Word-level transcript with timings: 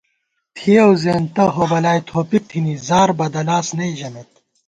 تھیَؤ 0.55 0.91
زېنتہ 1.01 1.45
ہوبولائے 1.55 2.01
تھوپِک 2.07 2.43
تھنی، 2.49 2.73
زار 2.87 3.09
بدَلاس 3.17 3.67
نئ 3.77 3.91
ژمېت 3.99 4.31